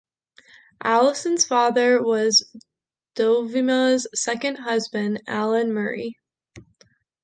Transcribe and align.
Allison's 0.83 1.45
father 1.45 2.01
was 2.01 2.43
Dovima's 3.15 4.07
second 4.15 4.55
husband, 4.55 5.21
Allan 5.27 5.71
Murray. 5.71 6.17